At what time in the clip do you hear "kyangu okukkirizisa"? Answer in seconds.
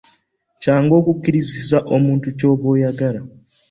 0.61-1.77